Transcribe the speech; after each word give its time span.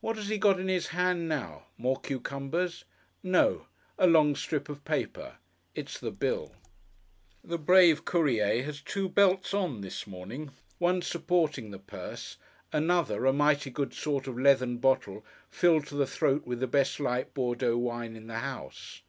What 0.00 0.16
has 0.16 0.28
he 0.30 0.38
got 0.38 0.58
in 0.58 0.68
his 0.68 0.86
hand 0.86 1.28
now? 1.28 1.66
More 1.76 2.00
cucumbers? 2.00 2.86
No. 3.22 3.66
A 3.98 4.06
long 4.06 4.34
strip 4.34 4.70
of 4.70 4.86
paper. 4.86 5.36
It's 5.74 6.00
the 6.00 6.10
bill. 6.10 6.54
The 7.44 7.58
brave 7.58 8.06
Courier 8.06 8.62
has 8.62 8.80
two 8.80 9.06
belts 9.06 9.52
on, 9.52 9.82
this 9.82 10.06
morning: 10.06 10.50
one 10.78 11.02
supporting 11.02 11.72
the 11.72 11.78
purse: 11.78 12.38
another, 12.72 13.26
a 13.26 13.34
mighty 13.34 13.68
good 13.68 13.92
sort 13.92 14.26
of 14.26 14.38
leathern 14.38 14.78
bottle, 14.78 15.26
filled 15.50 15.86
to 15.88 15.94
the 15.94 16.06
throat 16.06 16.46
with 16.46 16.60
the 16.60 16.66
best 16.66 16.98
light 16.98 17.34
Bordeaux 17.34 17.76
wine 17.76 18.16
in 18.16 18.28
the 18.28 18.38
house. 18.38 19.02